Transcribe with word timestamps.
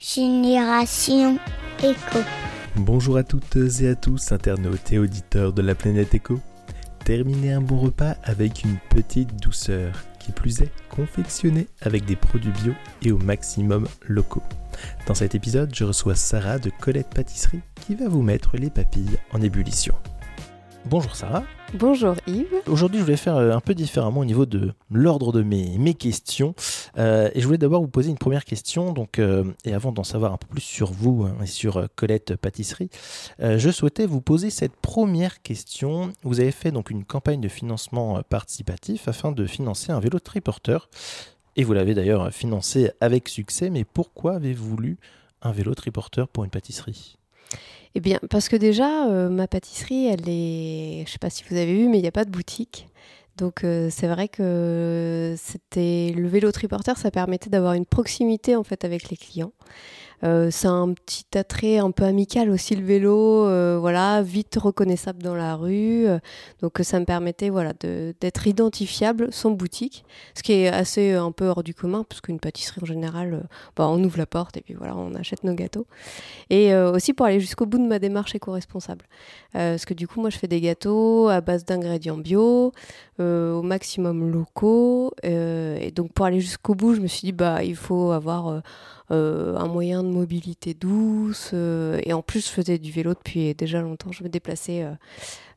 Génération 0.00 1.40
Éco. 1.80 2.20
Bonjour 2.76 3.16
à 3.16 3.24
toutes 3.24 3.56
et 3.80 3.88
à 3.88 3.96
tous, 3.96 4.30
internautes 4.30 4.92
et 4.92 4.98
auditeurs 5.00 5.52
de 5.52 5.60
la 5.60 5.74
planète 5.74 6.14
Éco. 6.14 6.38
Terminez 7.04 7.52
un 7.52 7.60
bon 7.60 7.80
repas 7.80 8.14
avec 8.22 8.62
une 8.62 8.76
petite 8.90 9.34
douceur, 9.42 10.04
qui 10.20 10.30
plus 10.30 10.60
est 10.60 10.70
confectionnée 10.88 11.66
avec 11.80 12.04
des 12.04 12.14
produits 12.14 12.52
bio 12.62 12.74
et 13.02 13.10
au 13.10 13.18
maximum 13.18 13.88
locaux. 14.06 14.44
Dans 15.08 15.14
cet 15.14 15.34
épisode, 15.34 15.74
je 15.74 15.82
reçois 15.82 16.14
Sarah 16.14 16.60
de 16.60 16.70
Colette 16.70 17.12
Pâtisserie 17.12 17.62
qui 17.84 17.96
va 17.96 18.08
vous 18.08 18.22
mettre 18.22 18.56
les 18.56 18.70
papilles 18.70 19.18
en 19.32 19.42
ébullition. 19.42 19.96
Bonjour 20.84 21.16
Sarah. 21.16 21.42
Bonjour 21.74 22.14
Yves. 22.26 22.62
Aujourd'hui, 22.66 22.98
je 22.98 23.04
voulais 23.04 23.18
faire 23.18 23.36
euh, 23.36 23.52
un 23.52 23.60
peu 23.60 23.74
différemment 23.74 24.20
au 24.20 24.24
niveau 24.24 24.46
de 24.46 24.72
l'ordre 24.90 25.32
de 25.32 25.42
mes, 25.42 25.92
questions. 25.92 26.54
Euh, 26.96 27.28
et 27.34 27.40
je 27.42 27.46
voulais 27.46 27.58
d'abord 27.58 27.82
vous 27.82 27.88
poser 27.88 28.08
une 28.08 28.16
première 28.16 28.46
question. 28.46 28.94
Donc, 28.94 29.18
euh, 29.18 29.44
et 29.66 29.74
avant 29.74 29.92
d'en 29.92 30.02
savoir 30.02 30.32
un 30.32 30.38
peu 30.38 30.46
plus 30.46 30.62
sur 30.62 30.90
vous 30.90 31.24
hein, 31.24 31.36
et 31.42 31.46
sur 31.46 31.86
Colette 31.94 32.36
Pâtisserie, 32.36 32.88
je 33.38 33.70
souhaitais 33.70 34.06
vous 34.06 34.22
poser 34.22 34.48
cette 34.48 34.76
première 34.76 35.42
question. 35.42 36.12
Vous 36.22 36.40
avez 36.40 36.52
fait 36.52 36.72
donc 36.72 36.90
une 36.90 37.04
campagne 37.04 37.42
de 37.42 37.48
financement 37.48 38.22
participatif 38.22 39.06
afin 39.06 39.30
de 39.30 39.44
financer 39.46 39.92
un 39.92 40.00
vélo 40.00 40.18
triporteur. 40.20 40.88
Et 41.56 41.64
vous 41.64 41.74
l'avez 41.74 41.94
d'ailleurs 41.94 42.32
financé 42.32 42.90
avec 43.00 43.28
succès. 43.28 43.68
Mais 43.68 43.84
pourquoi 43.84 44.36
avez-vous 44.36 44.70
voulu 44.70 44.98
un 45.42 45.52
vélo 45.52 45.74
triporteur 45.74 46.28
pour 46.28 46.44
une 46.44 46.50
pâtisserie? 46.50 47.18
Eh 47.94 48.00
bien, 48.00 48.18
parce 48.30 48.48
que 48.48 48.56
déjà, 48.56 49.08
euh, 49.08 49.28
ma 49.28 49.48
pâtisserie, 49.48 50.06
elle 50.06 50.28
est. 50.28 51.04
Je 51.06 51.10
sais 51.10 51.18
pas 51.18 51.30
si 51.30 51.44
vous 51.48 51.56
avez 51.56 51.74
vu, 51.74 51.88
mais 51.88 51.98
il 51.98 52.02
n'y 52.02 52.08
a 52.08 52.12
pas 52.12 52.24
de 52.24 52.30
boutique. 52.30 52.86
Donc, 53.36 53.64
euh, 53.64 53.88
c'est 53.90 54.08
vrai 54.08 54.28
que 54.28 55.34
c'était 55.38 56.12
le 56.14 56.26
vélo 56.28 56.50
triporteur, 56.50 56.96
ça 56.96 57.10
permettait 57.10 57.50
d'avoir 57.50 57.74
une 57.74 57.86
proximité 57.86 58.56
en 58.56 58.64
fait 58.64 58.84
avec 58.84 59.10
les 59.10 59.16
clients. 59.16 59.52
Euh, 60.24 60.48
c'est 60.50 60.68
un 60.68 60.92
petit 60.94 61.26
attrait 61.36 61.78
un 61.78 61.90
peu 61.90 62.04
amical 62.04 62.50
aussi 62.50 62.74
le 62.74 62.84
vélo, 62.84 63.46
euh, 63.46 63.78
voilà, 63.80 64.22
vite 64.22 64.56
reconnaissable 64.60 65.22
dans 65.22 65.34
la 65.34 65.54
rue. 65.54 66.06
Euh, 66.06 66.18
donc 66.60 66.78
ça 66.82 66.98
me 66.98 67.04
permettait 67.04 67.50
voilà 67.50 67.72
d'être 67.72 68.46
identifiable 68.46 69.32
sans 69.32 69.50
boutique, 69.50 70.04
ce 70.34 70.42
qui 70.42 70.52
est 70.52 70.68
assez 70.68 71.12
un 71.12 71.32
peu 71.32 71.46
hors 71.46 71.62
du 71.62 71.74
commun 71.74 72.04
parce 72.08 72.20
qu'une 72.20 72.40
pâtisserie 72.40 72.80
en 72.82 72.86
général, 72.86 73.48
bah, 73.76 73.88
on 73.88 74.02
ouvre 74.02 74.18
la 74.18 74.26
porte 74.26 74.56
et 74.56 74.60
puis 74.60 74.74
voilà, 74.74 74.96
on 74.96 75.14
achète 75.14 75.44
nos 75.44 75.54
gâteaux. 75.54 75.86
Et 76.50 76.74
aussi 76.74 77.12
pour 77.12 77.26
aller 77.26 77.40
jusqu'au 77.40 77.66
bout 77.66 77.78
de 77.78 77.86
ma 77.86 77.98
démarche 77.98 78.34
éco-responsable, 78.34 79.04
parce 79.52 79.84
que 79.84 79.94
du 79.94 80.08
coup 80.08 80.20
moi 80.20 80.30
je 80.30 80.38
fais 80.38 80.48
des 80.48 80.60
gâteaux 80.60 81.28
à 81.28 81.40
base 81.40 81.64
d'ingrédients 81.64 82.18
bio, 82.18 82.72
au 83.18 83.62
maximum 83.62 84.30
locaux, 84.30 85.12
et 85.22 85.92
donc 85.94 86.12
pour 86.12 86.26
aller 86.26 86.40
jusqu'au 86.40 86.74
bout, 86.74 86.94
je 86.94 87.00
me 87.00 87.06
suis 87.06 87.26
dit 87.26 87.32
bah 87.32 87.62
il 87.62 87.76
faut 87.76 88.10
avoir 88.10 88.62
euh, 89.10 89.56
un 89.56 89.66
moyen 89.66 90.02
de 90.02 90.08
mobilité 90.08 90.74
douce. 90.74 91.50
Euh, 91.54 92.00
et 92.04 92.12
en 92.12 92.22
plus, 92.22 92.46
je 92.46 92.50
faisais 92.50 92.78
du 92.78 92.92
vélo 92.92 93.14
depuis 93.14 93.54
déjà 93.54 93.80
longtemps. 93.80 94.12
Je 94.12 94.22
me 94.22 94.28
déplaçais 94.28 94.86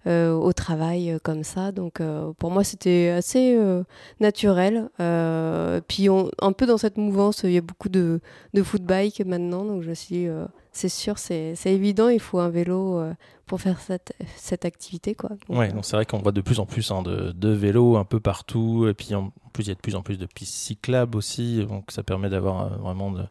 euh, 0.08 0.32
au 0.34 0.54
travail 0.54 1.18
comme 1.24 1.44
ça. 1.44 1.72
Donc 1.72 2.02
pour 2.38 2.52
moi, 2.52 2.64
c'était 2.64 3.10
assez 3.10 3.58
naturel. 4.20 4.90
puis 5.88 6.08
un 6.10 6.52
peu 6.54 6.66
dans 6.66 6.78
cette 6.78 6.98
mouvance, 6.98 7.42
il 7.44 7.52
y 7.52 7.58
a 7.58 7.62
beaucoup 7.62 7.90
de, 7.90 8.20
de 8.54 8.62
maintenant. 9.24 9.66
Donc 9.66 9.82
je 9.82 9.92
suis 9.92 10.28
c'est 10.72 10.90
sûr, 10.90 11.18
c'est 11.18 11.56
évident, 11.66 12.10
il 12.10 12.20
faut 12.20 12.40
un 12.40 12.50
vélo 12.50 13.02
pour 13.52 13.60
faire 13.60 13.82
cette, 13.82 14.14
cette 14.38 14.64
activité. 14.64 15.14
Quoi. 15.14 15.32
ouais, 15.50 15.74
c'est 15.82 15.98
vrai 15.98 16.06
qu'on 16.06 16.20
voit 16.20 16.32
de 16.32 16.40
plus 16.40 16.62
en 16.62 16.66
plus 16.66 16.90
hein, 16.90 17.02
de, 17.02 17.34
de, 17.34 17.50
vélos 17.50 17.98
un 17.98 18.06
peu 18.06 18.22
partout. 18.22 18.88
Et 18.88 18.94
puis 18.94 19.14
en 19.14 19.34
plus, 19.52 19.66
il 19.66 19.68
y 19.68 19.72
a 19.72 19.76
de 19.76 19.80
plus 19.82 19.96
en 19.96 20.02
plus 20.02 20.18
de 20.18 20.26
pistes 20.26 20.54
cyclables 20.54 21.18
aussi. 21.18 21.66
Donc 21.66 21.92
ça 21.92 22.02
permet 22.02 22.30
d'avoir 22.30 22.62
euh, 22.62 22.78
vraiment 22.78 23.12
de, 23.12 23.24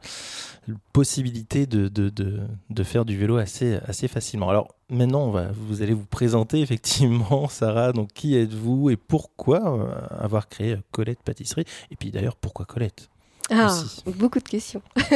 la 0.69 0.75
possibilité 0.93 1.65
de, 1.65 1.89
de, 1.89 2.11
de, 2.11 2.83
faire 2.83 3.07
du 3.07 3.17
vélo 3.17 3.39
assez, 3.39 3.79
assez 3.87 4.09
facilement. 4.09 4.51
Alors 4.51 4.75
maintenant, 4.91 5.23
on 5.23 5.31
va, 5.31 5.47
vous 5.53 5.81
allez 5.81 5.95
vous 5.95 6.05
présenter 6.05 6.61
effectivement, 6.61 7.49
Sarah. 7.49 7.95
Donc 7.95 8.13
qui 8.13 8.37
êtes-vous 8.37 8.91
et 8.91 8.99
pourquoi 8.99 9.75
euh, 9.75 9.95
avoir 10.11 10.51
créé 10.51 10.77
Colette 10.91 11.23
Pâtisserie? 11.23 11.65
Et 11.91 11.97
puis 11.97 12.11
d'ailleurs, 12.11 12.37
pourquoi 12.37 12.67
Colette? 12.67 13.09
Ah, 13.51 13.83
beaucoup 14.07 14.39
de 14.39 14.49
questions. 14.49 14.83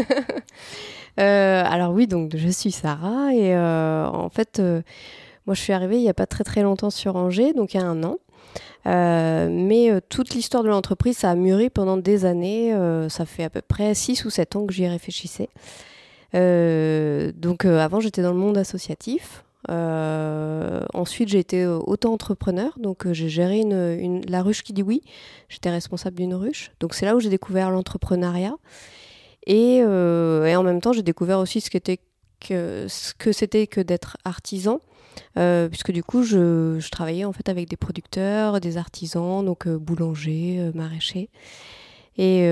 Euh, 1.21 1.63
alors 1.65 1.93
oui, 1.93 2.09
donc 2.09 2.37
je 2.37 2.49
suis 2.49 2.73
Sarah 2.73 3.33
et 3.33 3.55
euh, 3.55 4.05
en 4.05 4.29
fait, 4.31 4.59
euh, 4.59 4.83
moi 5.47 5.55
je 5.55 5.61
suis 5.61 5.73
arrivée 5.73 5.95
il 5.95 6.03
n'y 6.03 6.09
a 6.09 6.15
pas 6.15 6.27
très 6.27 6.43
très 6.43 6.63
longtemps 6.63 6.91
sur 6.91 7.15
Angers, 7.15 7.53
donc 7.53 7.73
il 7.73 7.81
y 7.81 7.81
a 7.81 7.87
un 7.87 8.03
an. 8.03 8.19
mais 8.85 9.93
toute 10.09 10.35
l'histoire 10.35 10.65
de 10.65 10.69
l'entreprise, 10.71 11.19
ça 11.19 11.31
a 11.31 11.37
mûri 11.37 11.71
pendant 11.71 11.97
des 11.97 12.25
années. 12.25 12.77
ça 13.11 13.27
fait 13.27 13.45
à 13.45 13.49
peu 13.49 13.63
près 13.63 13.95
6 13.95 14.25
ou 14.25 14.31
7 14.31 14.57
ans 14.57 14.67
que 14.67 14.73
j'y 14.73 14.89
réfléchissais. 14.89 15.51
donc 16.33 17.65
avant, 17.65 18.01
j'étais 18.01 18.23
dans 18.23 18.33
le 18.33 18.39
monde 18.39 18.59
associatif. 18.59 19.45
Ensuite, 19.69 21.29
j'ai 21.29 21.39
été 21.39 21.67
auto-entrepreneur, 21.67 22.73
donc 22.79 23.11
j'ai 23.13 23.29
géré 23.29 23.61
une, 23.61 24.23
la 24.29 24.43
ruche 24.43 24.63
qui 24.63 24.73
dit 24.73 24.83
oui. 24.83 25.03
J'étais 25.49 25.71
responsable 25.71 26.17
d'une 26.17 26.35
ruche. 26.35 26.73
Donc 26.81 26.95
c'est 26.95 27.07
là 27.07 27.17
où 27.17 27.21
j'ai 27.21 27.31
découvert 27.31 27.71
l'entrepreneuriat. 27.71 28.57
Euh, 29.51 30.45
et, 30.45 30.57
en 30.57 30.63
même 30.63 30.81
temps, 30.81 30.93
j'ai 30.93 31.03
découvert 31.03 31.39
aussi 31.39 31.61
ce, 31.61 31.71
que, 31.71 33.33
c'était 33.33 33.67
que 33.67 33.81
d'être 33.81 34.17
artisan. 34.25 34.81
Euh, 35.39 35.69
puisque 35.69 35.93
du 35.93 36.03
coup, 36.03 36.25
je, 36.25 36.89
travaillais 36.91 37.25
en 37.25 37.33
fait 37.33 37.49
avec 37.49 37.69
des 37.69 37.77
producteurs, 37.77 38.61
des 38.61 38.77
artisans, 38.77 39.45
donc 39.45 39.67
euh, 39.67 39.79
boulangers, 39.79 40.71
maraîchers. 40.75 41.29
Et 42.17 42.49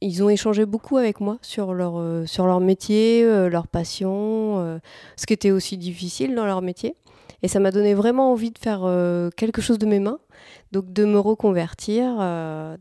ils 0.00 0.22
ont 0.24 0.28
échangé 0.28 0.66
beaucoup 0.66 0.96
avec 0.96 1.20
moi 1.20 1.38
sur 1.40 1.72
leur, 1.72 2.02
sur 2.26 2.46
leur 2.46 2.60
métier, 2.60 3.24
leur 3.48 3.68
passion, 3.68 4.80
ce 5.16 5.26
qui 5.26 5.32
était 5.32 5.52
aussi 5.52 5.78
difficile 5.78 6.34
dans 6.34 6.44
leur 6.44 6.60
métier. 6.60 6.96
Et 7.42 7.48
ça 7.48 7.60
m'a 7.60 7.70
donné 7.70 7.94
vraiment 7.94 8.32
envie 8.32 8.50
de 8.50 8.58
faire 8.58 8.80
quelque 9.36 9.62
chose 9.62 9.78
de 9.78 9.86
mes 9.86 10.00
mains, 10.00 10.18
donc 10.72 10.92
de 10.92 11.04
me 11.04 11.18
reconvertir. 11.18 12.06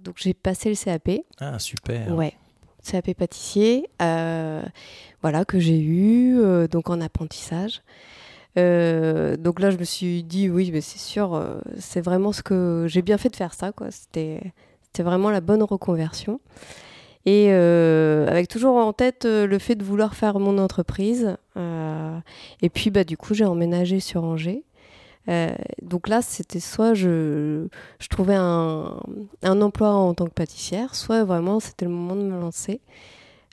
donc 0.03 0.15
j'ai 0.17 0.33
passé 0.33 0.69
le 0.69 0.75
CAP. 0.75 1.21
Ah, 1.39 1.59
super. 1.59 2.15
Ouais. 2.15 2.33
CAP 2.83 3.13
pâtissier, 3.13 3.89
euh, 4.01 4.61
voilà, 5.21 5.45
que 5.45 5.59
j'ai 5.59 5.79
eu, 5.79 6.39
euh, 6.39 6.67
donc 6.67 6.89
en 6.89 7.01
apprentissage. 7.01 7.81
Euh, 8.57 9.35
donc 9.37 9.59
là, 9.59 9.71
je 9.71 9.77
me 9.77 9.83
suis 9.83 10.23
dit, 10.23 10.49
oui, 10.49 10.69
mais 10.71 10.81
c'est 10.81 10.99
sûr, 10.99 11.41
c'est 11.79 12.01
vraiment 12.01 12.31
ce 12.31 12.43
que 12.43 12.85
j'ai 12.87 13.01
bien 13.01 13.17
fait 13.17 13.29
de 13.29 13.35
faire 13.35 13.53
ça, 13.53 13.71
quoi. 13.71 13.89
C'était, 13.89 14.53
c'était 14.93 15.03
vraiment 15.03 15.31
la 15.31 15.41
bonne 15.41 15.63
reconversion. 15.63 16.39
Et 17.25 17.51
avec 17.51 18.47
toujours 18.47 18.75
en 18.75 18.93
tête 18.93 19.25
le 19.25 19.57
fait 19.57 19.75
de 19.75 19.83
vouloir 19.83 20.13
faire 20.13 20.39
mon 20.39 20.57
entreprise. 20.57 21.37
et 21.55 22.69
puis, 22.69 22.89
bah, 22.89 23.03
du 23.03 23.17
coup, 23.17 23.33
j'ai 23.33 23.45
emménagé 23.45 23.99
sur 23.99 24.23
Angers. 24.23 24.63
Euh, 25.29 25.53
donc 25.81 26.07
là, 26.07 26.21
c'était 26.21 26.59
soit 26.59 26.93
je, 26.93 27.67
je 27.99 28.07
trouvais 28.07 28.35
un, 28.35 28.99
un, 29.41 29.61
emploi 29.61 29.89
en 29.89 30.13
tant 30.13 30.25
que 30.25 30.33
pâtissière, 30.33 30.95
soit 30.95 31.23
vraiment 31.23 31.59
c'était 31.59 31.85
le 31.85 31.91
moment 31.91 32.15
de 32.15 32.23
me 32.23 32.39
lancer. 32.39 32.81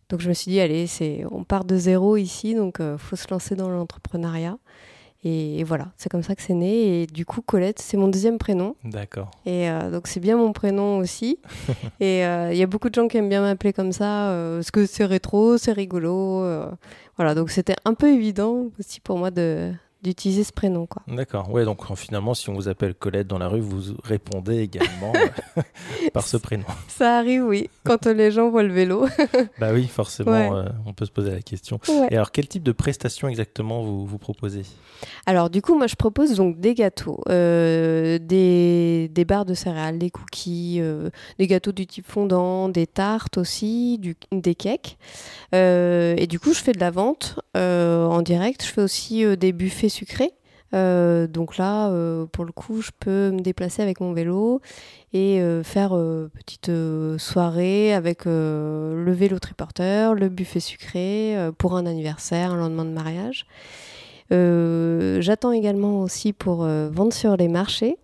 Donc 0.09 0.21
je 0.21 0.29
me 0.29 0.35
suis 0.35 0.51
dit, 0.51 0.61
allez, 0.61 0.89
c'est, 0.89 1.25
on 1.31 1.45
part 1.45 1.65
de 1.65 1.77
zéro 1.77 2.17
ici, 2.17 2.55
donc 2.55 2.77
il 2.81 2.85
euh, 2.85 2.99
faut 2.99 3.15
se 3.15 3.29
lancer 3.31 3.55
dans 3.55 3.69
l'entrepreneuriat. 3.69 4.59
Et, 5.23 5.65
voilà, 5.65 5.89
c'est 5.97 6.09
comme 6.09 6.23
ça 6.23 6.35
que 6.35 6.43
c'est 6.43 6.55
né. 6.55 7.03
Et 7.03 7.07
du 7.07 7.27
coup, 7.27 7.43
Colette, 7.43 7.79
c'est 7.79 7.97
mon 7.97 8.09
deuxième 8.09 8.39
prénom. 8.39 8.75
D'accord. 8.85 9.31
Et 9.45 9.69
euh, 9.69 9.91
donc, 9.91 10.07
c'est 10.07 10.21
bien 10.21 10.37
mon 10.37 10.53
prénom 10.53 10.99
aussi. 10.99 11.39
et 12.01 12.21
il 12.21 12.57
y 12.57 12.63
a 12.63 12.67
beaucoup 12.67 12.89
de 12.89 12.95
gens 12.95 13.09
qui 13.09 13.19
aiment 13.19 13.29
bien 13.29 13.43
m'appeler 13.43 13.73
comme 13.73 13.93
ça, 13.93 14.33
parce 14.55 14.71
que 14.71 14.87
c'est 14.87 15.05
rétro, 15.05 15.59
c'est 15.59 15.73
rigolo. 15.73 16.45
voilà, 17.17 17.35
donc 17.35 17.51
c'était 17.51 17.77
un 17.85 17.95
peu 17.95 18.09
évident 18.13 18.69
aussi 18.79 19.01
pour 19.01 19.19
moi 19.19 19.31
de, 19.31 19.73
d'utiliser 20.03 20.45
ce 20.45 20.53
prénom. 20.53 20.87
Quoi. 20.87 21.03
D'accord. 21.09 21.51
Ouais, 21.51 21.65
donc 21.65 21.81
finalement, 21.97 22.35
si 22.35 22.49
on 22.49 22.55
vous 22.55 22.69
appelle 22.69 22.95
Colette 22.95 23.27
dans 23.27 23.39
la 23.39 23.49
rue, 23.49 23.61
vous 23.61 23.95
répondez 24.03 24.59
également 24.59 25.13
euh, 25.15 25.63
par 26.13 26.27
ce 26.27 26.37
prénom. 26.37 26.65
Ça 26.89 27.19
arrive, 27.19 27.45
oui, 27.45 27.69
quand 27.85 28.07
les 28.07 28.31
gens 28.31 28.51
voient 28.51 28.63
le 28.63 28.73
vélo. 28.73 29.07
bah 29.61 29.71
oui, 29.73 29.87
forcément, 29.87 30.57
euh, 30.57 30.65
on 30.87 30.95
peut 30.95 31.05
se 31.05 31.11
poser 31.11 31.31
la 31.31 31.43
question. 31.43 31.79
Et 32.11 32.15
alors, 32.15 32.33
quel 32.33 32.49
type 32.49 32.63
de 32.63 32.73
prestations 32.73 33.29
exactement 33.29 33.83
vous, 33.83 34.07
vous 34.07 34.19
proposez? 34.19 34.63
Alors, 35.27 35.51
du 35.51 35.61
coup, 35.61 35.77
moi, 35.77 35.87
je 35.87 35.97
propose 35.97 36.35
donc 36.35 36.59
des 36.61 36.75
gâteaux, 36.75 37.21
euh, 37.29 38.19
des, 38.19 39.11
des, 39.13 39.25
barres 39.25 39.45
de 39.45 39.55
céréales, 39.55 39.99
des 39.99 40.11
cookies, 40.11 40.81
des 41.39 41.47
gâteaux 41.47 41.73
du 41.73 41.87
type 41.87 42.07
fondant, 42.07 42.69
des 42.69 42.87
tartes 42.87 43.37
aussi, 43.37 43.99
du, 43.99 44.17
des 44.33 44.55
cakes. 44.55 44.97
et 45.53 46.27
du 46.27 46.41
coup, 46.41 46.55
je 46.55 46.61
fais 46.61 46.73
de 46.73 46.81
la 46.81 46.91
vente 46.91 47.39
en 47.55 48.23
direct. 48.23 48.65
Je 48.65 48.71
fais 48.71 48.83
aussi 48.83 49.37
des 49.37 49.53
buffets 49.53 49.90
sucré. 49.91 50.33
Euh, 50.73 51.27
donc 51.27 51.57
là, 51.57 51.91
euh, 51.91 52.27
pour 52.27 52.45
le 52.45 52.53
coup, 52.53 52.81
je 52.81 52.91
peux 52.99 53.31
me 53.33 53.41
déplacer 53.41 53.83
avec 53.83 54.01
mon 54.01 54.13
vélo 54.13 54.61
et 55.13 55.41
euh, 55.41 55.65
faire 55.65 55.91
petite 56.33 56.71
soirée 57.19 57.93
avec 57.93 58.25
le 58.25 59.13
vélo 59.13 59.39
triporteur, 59.39 60.15
le 60.15 60.29
buffet 60.29 60.61
sucré 60.61 61.37
pour 61.59 61.77
un 61.77 61.87
anniversaire, 61.87 62.53
un 62.53 62.57
lendemain 62.57 62.85
de 62.85 62.93
mariage. 62.93 63.47
J'attends 64.31 65.53
également 65.53 66.01
aussi 66.01 66.33
pour 66.33 66.65
vendre 66.65 67.13
sur 67.13 67.37
les 67.37 67.49
marchés 67.49 67.99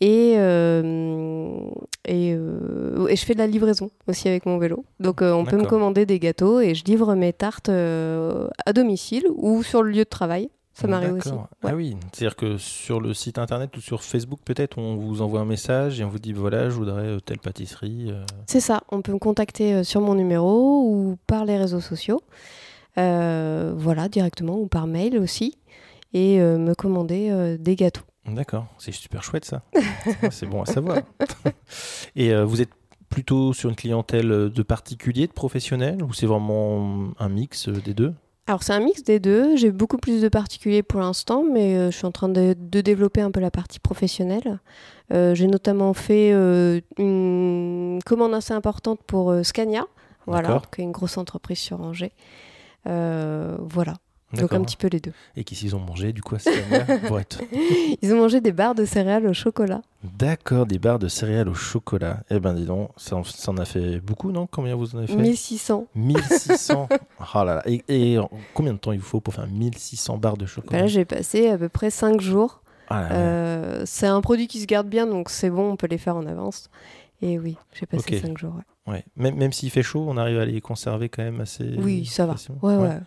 Et, 0.00 0.34
euh, 0.36 1.58
et, 2.04 2.34
euh, 2.34 3.06
et 3.08 3.16
je 3.16 3.24
fais 3.24 3.32
de 3.32 3.38
la 3.38 3.46
livraison 3.46 3.90
aussi 4.06 4.28
avec 4.28 4.44
mon 4.44 4.58
vélo. 4.58 4.84
Donc 5.00 5.22
euh, 5.22 5.32
on 5.32 5.44
peut 5.44 5.56
me 5.56 5.64
commander 5.64 6.04
des 6.04 6.18
gâteaux 6.18 6.60
et 6.60 6.74
je 6.74 6.84
livre 6.84 7.14
mes 7.14 7.32
tartes 7.32 7.70
à 7.70 8.72
domicile 8.74 9.24
ou 9.34 9.62
sur 9.62 9.82
le 9.82 9.90
lieu 9.90 10.04
de 10.04 10.08
travail. 10.08 10.50
Ça 10.78 10.86
m'arrive 10.88 11.14
aussi. 11.14 11.30
Ouais. 11.30 11.38
Ah 11.64 11.74
oui, 11.74 11.96
c'est-à-dire 12.12 12.36
que 12.36 12.58
sur 12.58 13.00
le 13.00 13.14
site 13.14 13.38
internet 13.38 13.74
ou 13.78 13.80
sur 13.80 14.02
Facebook, 14.02 14.40
peut-être, 14.44 14.76
on 14.76 14.96
vous 14.96 15.22
envoie 15.22 15.40
un 15.40 15.46
message 15.46 16.00
et 16.00 16.04
on 16.04 16.10
vous 16.10 16.18
dit 16.18 16.34
voilà, 16.34 16.68
je 16.68 16.74
voudrais 16.74 17.06
euh, 17.06 17.18
telle 17.18 17.38
pâtisserie. 17.38 18.10
euh. 18.10 18.22
C'est 18.46 18.60
ça, 18.60 18.82
on 18.90 19.00
peut 19.00 19.12
me 19.12 19.18
contacter 19.18 19.72
euh, 19.72 19.84
sur 19.84 20.02
mon 20.02 20.14
numéro 20.14 20.82
ou 20.84 21.16
par 21.26 21.46
les 21.46 21.56
réseaux 21.56 21.80
sociaux. 21.80 22.20
Euh, 22.98 23.72
voilà, 23.74 24.10
directement 24.10 24.58
ou 24.58 24.66
par 24.66 24.86
mail 24.86 25.18
aussi. 25.18 25.56
Et 26.12 26.40
euh, 26.42 26.58
me 26.58 26.74
commander 26.74 27.28
euh, 27.30 27.56
des 27.58 27.74
gâteaux. 27.74 28.04
D'accord, 28.26 28.66
c'est 28.78 28.92
super 28.92 29.22
chouette 29.22 29.44
ça. 29.46 29.62
C'est 30.30 30.46
bon 30.46 30.60
à 30.62 30.66
savoir. 30.66 30.98
et 32.16 32.34
vous 32.42 32.60
êtes 32.60 32.72
plutôt 33.08 33.52
sur 33.52 33.70
une 33.70 33.76
clientèle 33.76 34.28
de 34.50 34.62
particuliers, 34.62 35.26
de 35.26 35.32
professionnels, 35.32 36.02
ou 36.02 36.12
c'est 36.12 36.26
vraiment 36.26 37.08
un 37.18 37.28
mix 37.28 37.68
des 37.68 37.94
deux? 37.94 38.12
Alors 38.48 38.62
c'est 38.62 38.72
un 38.72 38.80
mix 38.80 39.02
des 39.02 39.18
deux. 39.18 39.56
J'ai 39.56 39.72
beaucoup 39.72 39.96
plus 39.96 40.22
de 40.22 40.28
particuliers 40.28 40.84
pour 40.84 41.00
l'instant, 41.00 41.42
mais 41.42 41.76
euh, 41.76 41.90
je 41.90 41.96
suis 41.96 42.06
en 42.06 42.12
train 42.12 42.28
de, 42.28 42.54
de 42.56 42.80
développer 42.80 43.20
un 43.20 43.32
peu 43.32 43.40
la 43.40 43.50
partie 43.50 43.80
professionnelle. 43.80 44.60
Euh, 45.12 45.34
J'ai 45.34 45.48
notamment 45.48 45.92
fait 45.94 46.30
euh, 46.32 46.80
une 46.96 47.98
commande 48.06 48.34
assez 48.34 48.54
importante 48.54 49.00
pour 49.04 49.34
Scania, 49.42 49.86
voilà, 50.26 50.62
qui 50.72 50.80
est 50.80 50.84
une 50.84 50.92
grosse 50.92 51.18
entreprise 51.18 51.58
sur 51.58 51.80
Angers. 51.80 52.12
Voilà, 52.84 53.94
donc 54.32 54.52
un 54.52 54.62
petit 54.62 54.76
peu 54.76 54.88
les 54.88 55.00
deux. 55.00 55.12
Et 55.36 55.44
qu'est-ce 55.44 55.60
qu'ils 55.60 55.76
ont 55.76 55.80
mangé 55.80 56.12
du 56.12 56.20
coup 56.22 56.34
à 56.34 56.38
pour 57.06 57.18
être- 57.20 57.40
Ils 58.02 58.12
ont 58.12 58.18
mangé 58.18 58.40
des 58.40 58.52
barres 58.52 58.74
de 58.74 58.84
céréales 58.84 59.26
au 59.26 59.32
chocolat. 59.32 59.82
D'accord, 60.18 60.66
des 60.66 60.78
barres 60.78 60.98
de 60.98 61.08
céréales 61.08 61.48
au 61.48 61.54
chocolat. 61.54 62.20
Eh 62.30 62.38
ben 62.40 62.52
dis 62.54 62.64
donc, 62.64 62.90
ça 62.96 63.16
en, 63.16 63.24
ça 63.24 63.50
en 63.52 63.56
a 63.58 63.64
fait 63.64 63.98
beaucoup, 64.00 64.30
non? 64.32 64.46
Combien 64.50 64.74
vous 64.74 64.94
en 64.94 64.98
avez 64.98 65.06
fait? 65.06 65.16
1600. 65.16 65.86
1600. 65.94 66.88
oh 67.20 67.24
là 67.34 67.44
là. 67.44 67.62
Et, 67.66 67.82
et 67.88 68.18
en- 68.18 68.30
combien 68.54 68.72
de 68.72 68.78
temps 68.78 68.92
il 68.92 68.98
vous 68.98 69.04
faut 69.06 69.20
pour 69.20 69.34
faire 69.34 69.46
1600 69.46 70.18
barres 70.18 70.36
de 70.36 70.46
chocolat? 70.46 70.80
Là, 70.82 70.86
j'ai 70.86 71.04
passé 71.04 71.48
à 71.48 71.58
peu 71.58 71.68
près 71.68 71.90
5 71.90 72.20
jours. 72.20 72.60
Ah. 72.88 73.08
Euh, 73.12 73.82
c'est 73.84 74.06
un 74.06 74.20
produit 74.20 74.46
qui 74.46 74.60
se 74.60 74.66
garde 74.66 74.88
bien, 74.88 75.06
donc 75.08 75.28
c'est 75.28 75.50
bon, 75.50 75.72
on 75.72 75.76
peut 75.76 75.88
les 75.88 75.98
faire 75.98 76.14
en 76.16 76.24
avance. 76.26 76.70
Et 77.22 77.38
oui, 77.38 77.56
j'ai 77.74 77.86
passé 77.86 78.16
Ok. 78.16 78.22
5 78.26 78.38
jours. 78.38 78.54
ouais. 78.56 78.92
Ouais. 78.92 79.04
Même, 79.16 79.36
même 79.36 79.52
s'il 79.52 79.70
fait 79.70 79.82
chaud, 79.82 80.04
on 80.08 80.16
arrive 80.16 80.38
à 80.38 80.44
les 80.44 80.60
conserver 80.60 81.08
quand 81.08 81.22
même 81.22 81.40
assez. 81.40 81.64
Oui, 81.78 82.04
ça 82.06 82.26
va. 82.26 82.36
Ouais, 82.62 82.76
ouais. 82.76 82.98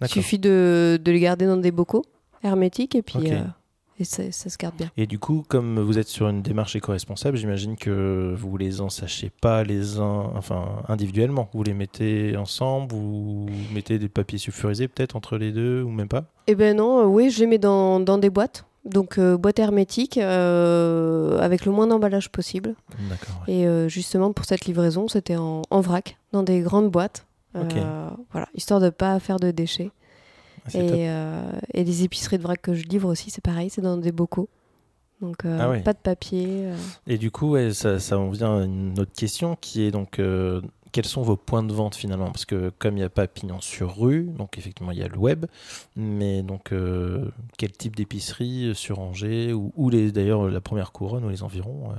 Il 0.00 0.08
suffit 0.08 0.38
de, 0.38 1.00
de 1.02 1.10
les 1.12 1.20
garder 1.20 1.46
dans 1.46 1.56
des 1.56 1.70
bocaux 1.72 2.04
hermétiques 2.42 2.94
et 2.94 3.02
puis 3.02 3.32
euh, 3.32 3.40
et 3.98 4.04
ça, 4.04 4.30
ça 4.32 4.50
se 4.50 4.58
garde 4.58 4.76
bien. 4.76 4.90
Et 4.96 5.06
du 5.06 5.18
coup, 5.18 5.44
comme 5.48 5.78
vous 5.80 5.98
êtes 5.98 6.08
sur 6.08 6.28
une 6.28 6.42
démarche 6.42 6.74
éco-responsable, 6.76 7.36
j'imagine 7.36 7.76
que 7.76 8.34
vous 8.36 8.56
les 8.56 8.80
ensachez 8.80 9.30
pas 9.40 9.62
les 9.64 9.98
uns, 9.98 10.30
enfin 10.34 10.82
individuellement. 10.88 11.48
Vous 11.54 11.62
les 11.62 11.74
mettez 11.74 12.36
ensemble, 12.36 12.92
vous 12.92 13.46
mettez 13.72 13.98
des 13.98 14.08
papiers 14.08 14.38
sulfurisés 14.38 14.88
peut-être 14.88 15.16
entre 15.16 15.36
les 15.38 15.52
deux 15.52 15.82
ou 15.82 15.90
même 15.90 16.08
pas? 16.08 16.24
Eh 16.48 16.54
ben 16.54 16.76
non, 16.76 17.00
euh, 17.00 17.04
oui, 17.06 17.30
je 17.30 17.40
les 17.40 17.46
mets 17.46 17.58
dans, 17.58 17.98
dans 18.00 18.18
des 18.18 18.30
boîtes. 18.30 18.66
Donc 18.84 19.18
euh, 19.18 19.38
boîte 19.38 19.58
hermétique 19.58 20.18
euh, 20.18 21.38
avec 21.40 21.64
le 21.64 21.72
moins 21.72 21.86
d'emballage 21.86 22.28
possible. 22.30 22.74
Ouais. 22.90 23.54
Et 23.54 23.66
euh, 23.66 23.88
justement 23.88 24.32
pour 24.32 24.44
cette 24.44 24.66
livraison, 24.66 25.08
c'était 25.08 25.36
en, 25.36 25.62
en 25.70 25.80
vrac, 25.80 26.18
dans 26.32 26.42
des 26.42 26.60
grandes 26.60 26.90
boîtes. 26.90 27.26
Voilà, 27.54 28.48
histoire 28.54 28.80
de 28.80 28.90
pas 28.90 29.18
faire 29.20 29.38
de 29.38 29.50
déchets. 29.52 29.90
Ah. 30.66 30.78
Et, 30.78 31.08
et 31.72 31.84
les 31.84 32.02
épiceries 32.04 32.38
de 32.38 32.42
vrac 32.42 32.60
que 32.60 32.74
je 32.74 32.84
livre 32.84 33.08
aussi, 33.08 33.30
c'est 33.30 33.44
pareil, 33.44 33.70
c'est 33.70 33.80
dans 33.80 33.96
des 33.96 34.12
bocaux. 34.12 34.48
Donc 35.20 35.44
Ah 35.44 35.70
ouais. 35.70 35.80
pas 35.80 35.92
de 35.92 35.98
papier. 35.98 36.68
Et 37.06 37.16
du 37.16 37.30
coup, 37.30 37.50
ouais, 37.50 37.72
ça, 37.72 38.00
ça 38.00 38.18
en 38.18 38.28
vient 38.30 38.58
à 38.58 38.64
une 38.64 38.98
autre 38.98 39.12
question 39.16 39.56
qui 39.60 39.82
est 39.82 39.92
donc 39.92 40.20
quels 40.94 41.06
sont 41.06 41.22
vos 41.22 41.36
points 41.36 41.64
de 41.64 41.72
vente 41.72 41.96
finalement? 41.96 42.26
Parce 42.26 42.44
que 42.44 42.70
comme 42.78 42.94
il 42.94 43.00
n'y 43.00 43.04
a 43.04 43.10
pas 43.10 43.26
pignon 43.26 43.60
sur 43.60 43.98
rue, 43.98 44.30
donc 44.38 44.58
effectivement 44.58 44.92
il 44.92 44.98
y 44.98 45.02
a 45.02 45.08
le 45.08 45.18
web, 45.18 45.46
mais 45.96 46.44
donc 46.44 46.72
euh, 46.72 47.32
quel 47.58 47.72
type 47.72 47.96
d'épicerie 47.96 48.68
euh, 48.68 48.74
sur 48.74 49.00
Angers 49.00 49.52
ou, 49.52 49.72
ou 49.74 49.90
les 49.90 50.12
d'ailleurs 50.12 50.48
la 50.48 50.60
première 50.60 50.92
couronne 50.92 51.24
ou 51.24 51.30
les 51.30 51.42
environs 51.42 51.90
euh, 51.90 51.94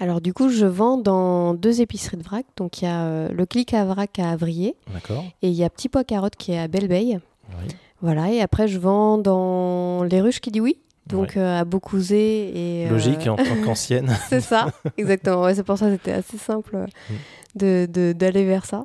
Alors 0.00 0.20
du 0.20 0.34
coup, 0.34 0.48
je 0.48 0.66
vends 0.66 0.98
dans 0.98 1.54
deux 1.54 1.80
épiceries 1.82 2.16
de 2.16 2.24
vrac. 2.24 2.44
Donc 2.56 2.82
il 2.82 2.86
y 2.86 2.88
a 2.88 3.04
euh, 3.04 3.28
le 3.28 3.46
Clic 3.46 3.72
à 3.72 3.84
vrac 3.84 4.18
à 4.18 4.32
Avrier 4.32 4.74
D'accord. 4.92 5.22
et 5.42 5.48
il 5.48 5.54
y 5.54 5.62
a 5.62 5.70
Petit 5.70 5.88
Pois 5.88 6.02
Carotte 6.02 6.34
qui 6.34 6.50
est 6.50 6.58
à 6.58 6.66
Belleveille. 6.66 7.20
Oui. 7.60 7.68
Voilà, 8.02 8.32
et 8.32 8.40
après 8.40 8.66
je 8.66 8.80
vends 8.80 9.18
dans 9.18 10.02
les 10.02 10.20
ruches 10.20 10.40
qui 10.40 10.50
dit 10.50 10.60
oui, 10.60 10.78
donc 11.06 11.32
Ouais. 11.36 11.38
euh, 11.42 11.60
à 11.60 11.64
Beaucouzé 11.64 12.48
et... 12.82 12.86
euh, 12.86 12.90
Logique 12.90 13.26
en 13.26 13.36
tant 13.36 13.44
qu'ancienne. 13.64 14.10
c'est 14.28 14.40
ça, 14.40 14.68
exactement. 14.96 15.42
Ouais, 15.42 15.54
c'est 15.54 15.62
pour 15.62 15.76
ça 15.78 15.86
que 15.86 15.92
c'était 15.92 16.12
assez 16.12 16.38
simple 16.38 16.76
euh, 16.76 16.86
Mm. 17.10 17.14
de- 17.58 17.86
de- 17.90 18.12
d'aller 18.12 18.44
vers 18.44 18.64
ça, 18.66 18.84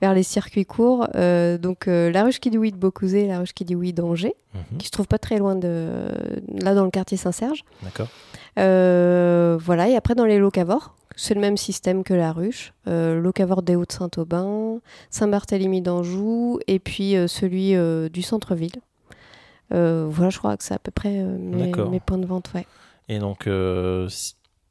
vers 0.00 0.14
les 0.14 0.22
circuits 0.22 0.64
courts. 0.64 1.08
Euh, 1.16 1.58
donc 1.58 1.86
la 1.86 2.22
ruche 2.24 2.38
qui 2.40 2.50
dit 2.50 2.58
oui 2.58 2.72
de 2.72 2.76
Beaucouzé 2.76 3.24
et 3.24 3.28
la 3.28 3.40
ruche 3.40 3.52
qui 3.52 3.64
dit 3.64 3.74
oui 3.74 3.92
d'Angers, 3.92 4.34
Mhm. 4.54 4.78
qui 4.78 4.86
se 4.86 4.90
trouve 4.92 5.06
pas 5.06 5.18
très 5.18 5.38
loin 5.38 5.54
de... 5.54 6.10
là 6.62 6.74
dans 6.74 6.84
le 6.84 6.90
quartier 6.90 7.16
Saint-Serge. 7.18 7.62
D'accord. 7.82 8.08
Voilà, 8.56 9.88
et 9.88 9.96
après 9.96 10.14
dans 10.14 10.24
les 10.24 10.38
locavores, 10.38 10.94
c'est 11.16 11.34
le 11.34 11.40
même 11.40 11.56
système 11.56 12.04
que 12.04 12.14
la 12.14 12.32
ruche. 12.32 12.72
Euh, 12.88 13.20
locavore 13.20 13.62
des 13.62 13.74
Hauts-de-Saint-Aubin, 13.76 14.78
Saint-Barthélemy 15.10 15.80
d'Anjou, 15.82 16.58
et 16.66 16.78
puis 16.78 17.16
euh, 17.16 17.26
celui 17.26 17.74
euh, 17.74 18.08
du 18.08 18.22
centre-ville. 18.22 18.76
Euh, 19.72 20.06
voilà, 20.08 20.30
je 20.30 20.38
crois 20.38 20.56
que 20.56 20.64
c'est 20.64 20.74
à 20.74 20.78
peu 20.78 20.90
près 20.90 21.20
euh, 21.20 21.36
mes, 21.38 22.00
points 22.00 22.18
de 22.18 22.26
vente. 22.26 22.50
Ouais. 22.54 22.66
Et 23.08 23.18
donc 23.18 23.46
euh, 23.46 24.08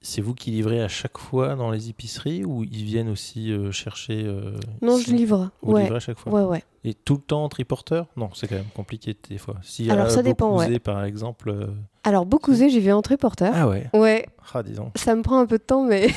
c'est 0.01 0.21
vous 0.21 0.33
qui 0.33 0.51
livrez 0.51 0.81
à 0.81 0.87
chaque 0.87 1.17
fois 1.17 1.55
dans 1.55 1.71
les 1.71 1.89
épiceries 1.89 2.45
ou 2.45 2.63
ils 2.63 2.83
viennent 2.83 3.09
aussi 3.09 3.51
euh, 3.51 3.71
chercher 3.71 4.23
euh, 4.25 4.57
Non, 4.81 4.97
je 4.97 5.11
livre. 5.11 5.49
Vous 5.61 5.73
Ouais. 5.73 5.81
livrez 5.83 5.97
à 5.97 5.99
chaque 5.99 6.19
fois? 6.19 6.31
Ouais, 6.31 6.43
ouais. 6.43 6.63
Et 6.83 6.93
tout 6.93 7.15
le 7.15 7.21
temps 7.21 7.43
en 7.43 7.49
triporteur 7.49 8.07
Non, 8.15 8.29
c'est 8.35 8.47
quand 8.47 8.55
même 8.55 8.65
compliqué 8.75 9.17
des 9.29 9.39
fois. 9.39 9.55
Si 9.63 9.89
Alors, 9.89 10.11
ça 10.11 10.21
dépend, 10.21 10.51
Beaucouzé, 10.51 10.77
par 10.79 11.03
exemple. 11.03 11.49
euh, 11.49 11.67
Alors, 12.03 12.27
Beaucouzé, 12.27 12.69
j'y 12.69 12.79
vais 12.79 12.91
en 12.91 13.01
triporteur. 13.01 13.51
Ah 13.55 13.67
ouais. 13.67 13.89
Ouais, 13.93 14.27
Ah 14.53 14.61
ça 14.95 15.15
me 15.15 15.23
prend 15.23 15.39
un 15.39 15.47
peu 15.47 15.57
de 15.57 15.63
temps, 15.63 15.83
mais, 15.83 16.07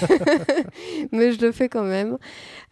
mais 1.12 1.32
je 1.32 1.40
le 1.40 1.52
fais 1.52 1.70
quand 1.70 1.84
même. 1.84 2.18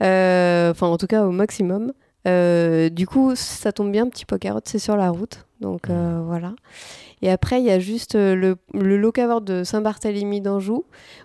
Enfin, 0.00 0.88
en 0.88 0.98
tout 0.98 1.06
cas, 1.06 1.24
au 1.24 1.30
maximum. 1.30 1.94
Du 2.26 3.06
coup, 3.06 3.34
ça 3.34 3.72
tombe 3.72 3.90
bien, 3.90 4.06
petit 4.10 4.26
pot 4.26 4.38
carotte, 4.38 4.68
c'est 4.68 4.78
sur 4.78 4.96
la 4.96 5.08
route. 5.08 5.45
Donc 5.60 5.88
euh, 5.90 6.22
voilà. 6.24 6.54
Et 7.22 7.30
après, 7.30 7.60
il 7.60 7.64
y 7.66 7.70
a 7.70 7.78
juste 7.78 8.14
euh, 8.14 8.34
le, 8.34 8.56
le 8.74 8.98
locavore 8.98 9.40
de 9.40 9.64
Saint-Barthélemy 9.64 10.42
d'Anjou, 10.42 10.84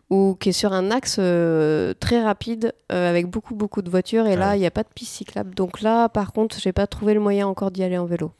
où- 0.09 0.35
qui 0.39 0.49
est 0.49 0.53
sur 0.53 0.71
un 0.71 0.89
axe 0.89 1.17
euh, 1.19 1.93
très 1.99 2.23
rapide, 2.23 2.73
euh, 2.93 3.09
avec 3.09 3.27
beaucoup, 3.27 3.55
beaucoup 3.55 3.81
de 3.81 3.89
voitures. 3.89 4.25
Et 4.27 4.37
là, 4.37 4.51
ouais. 4.51 4.57
il 4.57 4.59
n'y 4.61 4.65
a 4.65 4.71
pas 4.71 4.83
de 4.83 4.89
piste 4.95 5.13
cyclable. 5.15 5.53
Donc 5.53 5.81
là, 5.81 6.07
par 6.07 6.31
contre, 6.31 6.57
j'ai 6.59 6.71
pas 6.71 6.87
trouvé 6.87 7.13
le 7.13 7.19
moyen 7.19 7.45
encore 7.45 7.71
d'y 7.71 7.83
aller 7.83 7.97
en 7.97 8.05
vélo. 8.05 8.31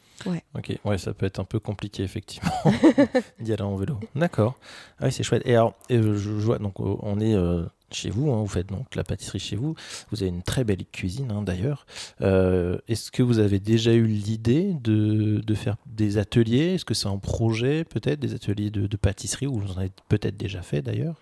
Ok, 0.55 0.77
ouais, 0.85 0.97
ça 0.99 1.13
peut 1.15 1.25
être 1.25 1.39
un 1.39 1.43
peu 1.45 1.59
compliqué 1.59 2.03
effectivement 2.03 2.51
d'y 3.39 3.53
aller 3.53 3.63
en 3.63 3.75
vélo. 3.75 3.97
D'accord. 4.15 4.55
Ah 4.99 5.05
oui, 5.07 5.11
c'est 5.11 5.23
chouette. 5.23 5.41
Et 5.45 5.55
alors, 5.55 5.73
euh, 5.91 6.13
je, 6.15 6.19
je 6.19 6.29
vois, 6.45 6.59
donc 6.59 6.79
on 6.79 7.19
est 7.19 7.33
euh, 7.33 7.63
chez 7.93 8.09
vous, 8.09 8.31
hein, 8.31 8.37
vous 8.41 8.47
faites 8.47 8.67
donc 8.67 8.95
la 8.95 9.03
pâtisserie 9.03 9.39
chez 9.39 9.55
vous. 9.55 9.75
Vous 10.11 10.21
avez 10.23 10.29
une 10.29 10.43
très 10.43 10.63
belle 10.63 10.85
cuisine 10.91 11.31
hein, 11.31 11.41
d'ailleurs. 11.41 11.85
Euh, 12.21 12.77
Est-ce 12.87 13.11
que 13.11 13.23
vous 13.23 13.39
avez 13.39 13.59
déjà 13.59 13.93
eu 13.93 14.05
l'idée 14.05 14.73
de, 14.83 15.41
de 15.45 15.53
faire 15.53 15.75
des 15.85 16.17
ateliers? 16.17 16.75
Est-ce 16.75 16.85
que 16.85 16.93
c'est 16.93 17.07
en 17.07 17.17
projet 17.19 17.83
peut-être 17.83 18.19
des 18.19 18.33
ateliers 18.33 18.69
de, 18.69 18.87
de 18.87 18.97
pâtisserie 18.97 19.47
ou 19.47 19.59
vous 19.59 19.71
en 19.73 19.77
avez 19.77 19.91
peut-être 20.09 20.37
déjà 20.37 20.61
fait 20.61 20.81
d'ailleurs? 20.81 21.15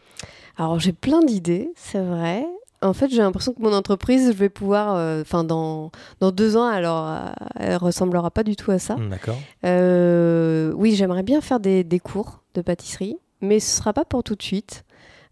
Alors 0.57 0.79
j'ai 0.79 0.93
plein 0.93 1.23
d'idées, 1.23 1.71
c'est 1.75 2.01
vrai. 2.01 2.45
En 2.81 2.93
fait, 2.93 3.09
j'ai 3.09 3.17
l'impression 3.17 3.51
que 3.53 3.61
mon 3.61 3.73
entreprise, 3.73 4.27
je 4.27 4.37
vais 4.37 4.47
pouvoir, 4.47 4.95
euh, 4.95 5.21
enfin 5.21 5.43
dans, 5.43 5.91
dans 6.21 6.31
deux 6.31 6.55
ans, 6.55 6.63
alors 6.65 7.13
elle 7.55 7.75
ressemblera 7.75 8.31
pas 8.31 8.43
du 8.43 8.55
tout 8.55 8.71
à 8.71 8.79
ça. 8.79 8.95
Hmm, 8.95 9.09
D'accord. 9.09 9.37
Euh, 9.65 10.71
oui, 10.75 10.95
j'aimerais 10.95 11.23
bien 11.23 11.41
faire 11.41 11.59
des, 11.59 11.83
des 11.83 11.99
cours 11.99 12.41
de 12.53 12.61
pâtisserie, 12.61 13.17
mais 13.41 13.59
ce 13.59 13.77
sera 13.77 13.91
pas 13.91 14.05
pour 14.05 14.23
tout 14.23 14.35
de 14.35 14.43
suite. 14.43 14.85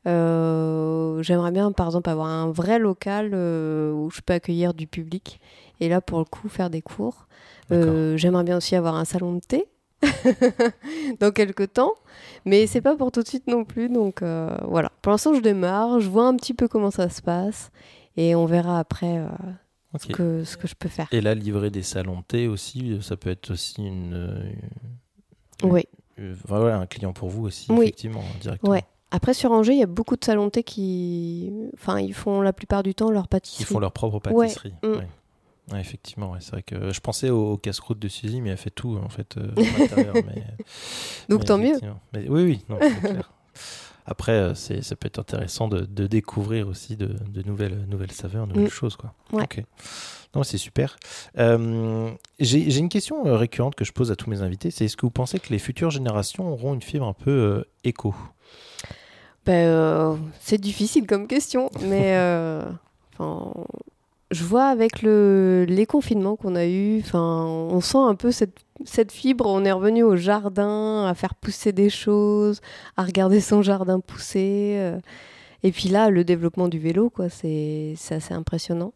Euh, 0.07 1.21
j'aimerais 1.21 1.51
bien, 1.51 1.71
par 1.71 1.87
exemple, 1.87 2.09
avoir 2.09 2.27
un 2.27 2.49
vrai 2.51 2.79
local 2.79 3.31
euh, 3.33 3.91
où 3.91 4.09
je 4.09 4.21
peux 4.21 4.33
accueillir 4.33 4.73
du 4.73 4.87
public 4.87 5.39
et 5.79 5.89
là, 5.89 6.01
pour 6.01 6.19
le 6.19 6.25
coup, 6.25 6.47
faire 6.49 6.69
des 6.69 6.81
cours. 6.81 7.27
Euh, 7.71 8.15
j'aimerais 8.15 8.43
bien 8.45 8.57
aussi 8.57 8.75
avoir 8.75 8.95
un 8.95 9.03
salon 9.05 9.33
de 9.33 9.41
thé 9.41 9.65
dans 11.19 11.31
quelques 11.31 11.73
temps, 11.73 11.93
mais 12.45 12.65
c'est 12.67 12.79
pas 12.81 12.95
pour 12.95 13.11
tout 13.11 13.21
de 13.23 13.27
suite 13.27 13.47
non 13.47 13.65
plus. 13.65 13.89
Donc 13.89 14.21
euh, 14.21 14.55
voilà, 14.67 14.89
pour 15.01 15.11
l'instant, 15.11 15.33
je 15.33 15.41
démarre, 15.41 15.99
je 15.99 16.09
vois 16.09 16.27
un 16.27 16.35
petit 16.37 16.53
peu 16.53 16.67
comment 16.69 16.91
ça 16.91 17.09
se 17.09 17.21
passe 17.21 17.71
et 18.15 18.35
on 18.35 18.45
verra 18.45 18.79
après 18.79 19.17
euh, 19.19 19.27
ce, 19.99 20.07
que, 20.07 20.43
ce 20.45 20.55
que 20.55 20.67
je 20.67 20.75
peux 20.75 20.87
faire. 20.89 21.07
Et 21.11 21.19
là, 21.19 21.35
livrer 21.35 21.69
des 21.69 21.83
salons 21.83 22.19
de 22.19 22.23
thé 22.25 22.47
aussi, 22.47 22.97
ça 23.01 23.17
peut 23.17 23.29
être 23.29 23.51
aussi 23.51 23.85
une, 23.85 24.53
une- 25.63 25.69
Oui. 25.71 25.83
voilà, 26.45 26.77
un 26.79 26.85
client 26.85 27.11
pour 27.11 27.27
vous 27.29 27.45
aussi, 27.45 27.69
Oui. 27.71 27.87
effectivement, 27.87 28.23
directement. 28.39 28.71
Ouais. 28.71 28.85
Après, 29.11 29.33
sur 29.33 29.51
Angers, 29.51 29.73
il 29.73 29.79
y 29.79 29.83
a 29.83 29.87
beaucoup 29.87 30.17
de 30.17 30.25
salons 30.25 30.45
de 30.45 30.51
thé 30.51 30.63
qui. 30.63 31.51
Enfin, 31.73 31.99
ils 31.99 32.13
font 32.13 32.41
la 32.41 32.51
plupart 32.51 32.83
du 32.83 32.93
temps 32.93 33.09
leur 33.09 33.27
pâtisserie. 33.27 33.63
Ils 33.63 33.73
font 33.73 33.79
leur 33.79 33.93
propre 33.93 34.31
Ouais, 34.31 34.47
pâtisserie. 34.47 34.73
mm. 34.83 34.87
Ouais. 34.87 35.07
Ouais, 35.71 35.81
effectivement, 35.81 36.31
ouais, 36.31 36.39
c'est 36.39 36.51
vrai 36.51 36.63
que 36.63 36.93
je 36.93 36.99
pensais 37.01 37.29
au, 37.29 37.53
au 37.53 37.57
casse-croûte 37.57 37.99
de 37.99 38.07
Suzy, 38.07 38.39
mais 38.39 38.51
elle 38.51 38.57
fait 38.57 38.69
tout 38.69 38.97
en 39.03 39.09
fait 39.09 39.35
euh, 39.35 39.51
à 39.57 39.79
l'intérieur. 39.79 40.13
mais, 40.25 40.43
Donc, 41.27 41.39
mais 41.39 41.45
tant 41.45 41.57
mieux. 41.57 41.75
Mais, 42.13 42.29
oui, 42.29 42.43
oui, 42.43 42.61
non, 42.69 42.77
c'est 42.81 42.99
clair. 43.09 43.33
après, 44.05 44.55
c'est, 44.55 44.81
ça 44.81 44.95
peut 44.95 45.07
être 45.07 45.19
intéressant 45.19 45.67
de, 45.67 46.07
découvrir 46.07 46.69
aussi 46.69 46.95
de, 46.95 47.17
nouvelles, 47.45 47.85
nouvelles 47.89 48.13
saveurs, 48.13 48.47
de 48.47 48.53
nouvelles 48.53 48.67
mm. 48.67 48.71
choses. 48.71 48.95
Quoi. 48.95 49.13
Ok. 49.33 49.61
Non, 50.35 50.43
c'est 50.43 50.57
super. 50.57 50.97
j'ai, 51.35 52.77
une 52.77 52.89
question 52.89 53.23
récurrente 53.35 53.75
que 53.75 53.83
je 53.83 53.91
pose 53.91 54.09
à 54.09 54.15
tous 54.15 54.29
mes 54.29 54.41
invités. 54.41 54.71
C'est 54.71 54.85
est-ce 54.85 54.95
que 54.95 55.05
vous 55.05 55.11
pensez 55.11 55.39
que 55.39 55.49
les 55.49 55.59
futures 55.59 55.91
générations 55.91 56.49
auront 56.49 56.75
une 56.75 56.81
fibre 56.81 57.05
un 57.05 57.13
peu 57.13 57.65
éco? 57.83 58.15
Ben, 59.48 60.20
C'est 60.39 60.60
difficile 60.62 61.08
comme 61.08 61.27
question, 61.27 61.72
mais 61.82 62.16
je 64.32 64.44
vois 64.44 64.66
avec 64.66 65.01
le, 65.01 65.66
les 65.68 65.86
confinements 65.86 66.36
qu'on 66.36 66.56
a 66.56 66.66
eu, 66.66 67.00
enfin, 67.00 67.46
on 67.46 67.80
sent 67.80 67.98
un 67.98 68.16
peu 68.16 68.32
cette, 68.32 68.58
cette, 68.84 69.12
fibre. 69.12 69.46
On 69.48 69.63
est 69.63 69.72
revenu 69.72 70.04
au 70.04 70.16
jardin, 70.16 71.06
à 71.06 71.13
faire 71.13 71.36
pousser 71.36 71.72
des 71.72 71.89
choses, 71.89 72.62
à 72.98 73.04
regarder 73.04 73.39
son 73.39 73.62
jardin 73.62 74.00
pousser. 74.00 74.75
Euh. 74.77 75.00
Et 75.63 75.72
puis 75.72 75.89
là, 75.89 76.10
le 76.10 76.24
développement 76.24 76.68
du 76.68 76.77
vélo, 76.77 77.10
quoi, 77.10 77.30
c'est 77.30 77.96
assez 78.12 78.34
impressionnant. 78.34 78.94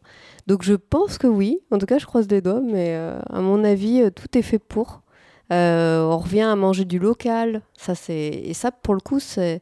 Donc 0.48 0.64
je 0.64 0.74
pense 0.74 1.18
que 1.18 1.28
oui. 1.28 1.60
En 1.72 1.78
tout 1.78 1.86
cas, 1.86 1.98
je 1.98 2.06
croise 2.06 2.28
les 2.30 2.42
doigts, 2.42 2.62
mais 2.62 2.96
euh, 2.96 3.20
à 3.30 3.40
mon 3.42 3.64
avis, 3.64 4.02
euh, 4.02 4.10
tout 4.10 4.38
est 4.38 4.42
fait 4.42 4.60
pour. 4.60 5.02
on 5.50 6.18
revient 6.18 6.42
à 6.42 6.56
manger 6.56 6.84
du 6.86 7.00
local. 7.00 7.62
Ça, 7.78 7.96
c'est 7.96 8.42
et 8.46 8.54
ça, 8.54 8.72
pour 8.72 8.96
le 8.96 9.02
coup, 9.02 9.20
c'est 9.20 9.62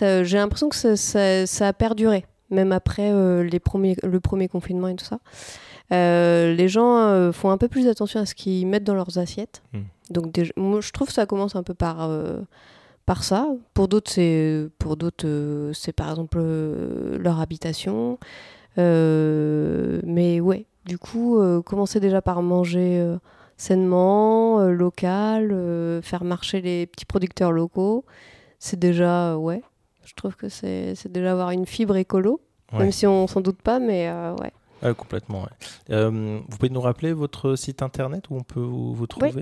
j'ai 0.00 0.36
l'impression 0.36 0.68
que 0.68 0.76
ça, 0.76 1.46
ça 1.46 1.68
a 1.68 1.72
perduré 1.72 2.24
même 2.50 2.72
après 2.72 3.10
euh, 3.10 3.42
les 3.42 3.60
premiers, 3.60 3.96
le 4.02 4.20
premier 4.20 4.48
confinement 4.48 4.88
et 4.88 4.96
tout 4.96 5.04
ça. 5.04 5.18
Euh, 5.92 6.54
les 6.54 6.68
gens 6.68 6.96
euh, 6.96 7.32
font 7.32 7.50
un 7.50 7.58
peu 7.58 7.68
plus 7.68 7.88
attention 7.88 8.20
à 8.20 8.26
ce 8.26 8.34
qu'ils 8.34 8.66
mettent 8.66 8.84
dans 8.84 8.94
leurs 8.94 9.18
assiettes. 9.18 9.62
Hmm. 9.72 9.82
Donc 10.10 10.52
moi, 10.56 10.80
je 10.80 10.90
trouve 10.92 11.08
que 11.08 11.14
ça 11.14 11.26
commence 11.26 11.56
un 11.56 11.62
peu 11.62 11.74
par 11.74 12.10
par 13.06 13.24
ça. 13.24 13.48
Pour 13.74 13.88
d'autres, 13.88 14.10
c'est 14.10 14.68
pour 14.78 14.96
d'autres, 14.96 15.70
c'est 15.74 15.92
par 15.92 16.10
exemple 16.10 16.38
leur 17.18 17.40
habitation. 17.40 18.18
mais 18.76 20.40
ouais, 20.40 20.66
du 20.84 20.98
coup, 20.98 21.38
commencer 21.64 22.00
déjà 22.00 22.20
par 22.22 22.42
manger 22.42 23.16
sainement, 23.56 24.60
local, 24.60 26.00
faire 26.02 26.24
marcher 26.24 26.60
les 26.60 26.86
petits 26.86 27.06
producteurs 27.06 27.52
locaux, 27.52 28.04
c'est 28.58 28.78
déjà 28.78 29.38
ouais, 29.38 29.62
je 30.04 30.14
trouve 30.14 30.36
que 30.36 30.48
c'est 30.48 31.08
déjà 31.08 31.32
avoir 31.32 31.50
une 31.50 31.66
fibre 31.66 31.96
écolo, 31.96 32.40
même 32.72 32.92
si 32.92 33.06
on 33.06 33.26
s'en 33.26 33.40
doute 33.40 33.60
pas, 33.62 33.78
mais 33.78 34.08
euh, 34.08 34.34
ouais. 34.36 34.94
complètement. 34.94 35.46
Euh, 35.90 36.40
vous 36.46 36.56
pouvez 36.56 36.70
nous 36.70 36.80
rappeler 36.80 37.12
votre 37.12 37.56
site 37.56 37.82
internet 37.82 38.30
où 38.30 38.36
on 38.36 38.42
peut 38.42 38.60
vous, 38.60 39.06
trouver? 39.06 39.32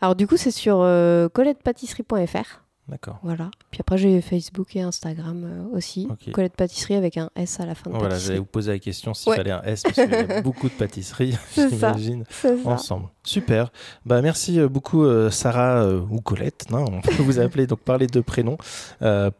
Alors 0.00 0.14
du 0.14 0.26
coup, 0.26 0.36
c'est 0.36 0.50
sur 0.50 0.80
euh, 0.80 1.28
colettepatisserie.fr. 1.28 2.65
D'accord. 2.88 3.18
Voilà. 3.24 3.50
Puis 3.72 3.80
après, 3.80 3.98
j'ai 3.98 4.20
Facebook 4.20 4.76
et 4.76 4.80
Instagram 4.80 5.44
euh, 5.44 5.76
aussi. 5.76 6.06
Colette 6.32 6.54
Pâtisserie 6.54 6.94
avec 6.94 7.16
un 7.16 7.30
S 7.34 7.58
à 7.58 7.66
la 7.66 7.74
fin 7.74 7.90
de 7.90 7.96
Voilà, 7.96 8.16
j'allais 8.16 8.38
vous 8.38 8.44
poser 8.44 8.72
la 8.72 8.78
question 8.78 9.12
s'il 9.12 9.34
fallait 9.34 9.50
un 9.50 9.62
S, 9.62 9.82
parce 9.82 9.94
qu'il 9.96 10.08
y 10.08 10.14
a 10.14 10.40
beaucoup 10.42 10.68
de 10.68 10.74
pâtisseries, 10.74 11.36
j'imagine, 11.56 12.24
ensemble. 12.64 13.08
Super. 13.24 13.72
Bah, 14.04 14.22
merci 14.22 14.60
euh, 14.60 14.68
beaucoup, 14.68 15.02
euh, 15.02 15.30
Sarah 15.30 15.88
ou 15.88 16.20
Colette. 16.20 16.70
Non, 16.70 16.84
on 16.86 17.00
peut 17.00 17.22
vous 17.22 17.40
appeler, 17.40 17.66
donc 17.66 17.80
parler 17.80 18.06
de 18.06 18.20
prénoms, 18.20 18.58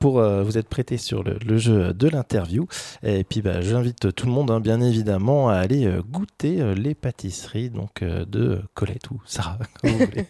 pour 0.00 0.20
vous 0.20 0.58
être 0.58 0.68
prêté 0.68 0.96
sur 0.98 1.22
le, 1.22 1.58
jeu 1.58 1.94
de 1.94 2.08
l'interview. 2.08 2.66
Et 3.04 3.22
puis, 3.22 3.42
bah, 3.42 3.60
j'invite 3.60 4.12
tout 4.14 4.26
le 4.26 4.32
monde, 4.32 4.50
hein, 4.50 4.60
bien 4.60 4.80
évidemment, 4.80 5.48
à 5.48 5.54
aller 5.54 5.88
goûter 6.10 6.74
les 6.74 6.94
pâtisseries 6.96 7.70
donc, 7.70 8.02
de 8.02 8.60
Colette 8.74 9.10
ou 9.10 9.20
Sarah, 9.24 9.58
comme 9.80 9.90
vous 9.90 9.98
voulez. 9.98 10.26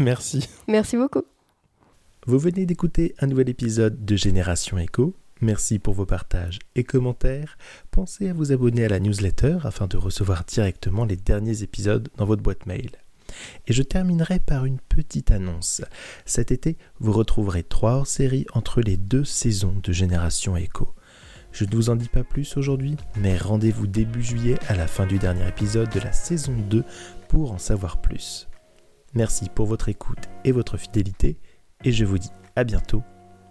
Merci. 0.00 0.48
Merci 0.66 0.96
beaucoup. 0.96 1.22
Vous 2.28 2.40
venez 2.40 2.66
d'écouter 2.66 3.14
un 3.20 3.28
nouvel 3.28 3.48
épisode 3.48 4.04
de 4.04 4.16
Génération 4.16 4.78
Echo. 4.78 5.14
Merci 5.40 5.78
pour 5.78 5.94
vos 5.94 6.06
partages 6.06 6.58
et 6.74 6.82
commentaires. 6.82 7.56
Pensez 7.92 8.28
à 8.28 8.32
vous 8.32 8.50
abonner 8.50 8.84
à 8.84 8.88
la 8.88 8.98
newsletter 8.98 9.58
afin 9.62 9.86
de 9.86 9.96
recevoir 9.96 10.42
directement 10.42 11.04
les 11.04 11.14
derniers 11.14 11.62
épisodes 11.62 12.08
dans 12.16 12.24
votre 12.24 12.42
boîte 12.42 12.66
mail. 12.66 12.90
Et 13.68 13.72
je 13.72 13.84
terminerai 13.84 14.40
par 14.40 14.64
une 14.64 14.80
petite 14.80 15.30
annonce. 15.30 15.82
Cet 16.24 16.50
été, 16.50 16.78
vous 16.98 17.12
retrouverez 17.12 17.62
trois 17.62 17.92
hors-séries 17.92 18.46
entre 18.54 18.80
les 18.80 18.96
deux 18.96 19.24
saisons 19.24 19.80
de 19.80 19.92
Génération 19.92 20.56
Echo. 20.56 20.96
Je 21.52 21.64
ne 21.64 21.76
vous 21.76 21.90
en 21.90 21.94
dis 21.94 22.08
pas 22.08 22.24
plus 22.24 22.56
aujourd'hui, 22.56 22.96
mais 23.14 23.38
rendez-vous 23.38 23.86
début 23.86 24.24
juillet 24.24 24.58
à 24.66 24.74
la 24.74 24.88
fin 24.88 25.06
du 25.06 25.20
dernier 25.20 25.46
épisode 25.46 25.90
de 25.90 26.00
la 26.00 26.10
saison 26.10 26.56
2 26.70 26.82
pour 27.28 27.52
en 27.52 27.58
savoir 27.58 28.00
plus. 28.00 28.48
Merci 29.14 29.48
pour 29.48 29.66
votre 29.66 29.88
écoute 29.88 30.28
et 30.44 30.50
votre 30.50 30.76
fidélité 30.76 31.38
et 31.84 31.92
je 31.92 32.04
vous 32.04 32.18
dis 32.18 32.30
à 32.54 32.64
bientôt 32.64 33.02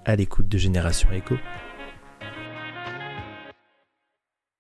à 0.06 0.16
l'écoute 0.16 0.48
de 0.48 0.58
Génération 0.58 1.12
Echo. 1.12 1.36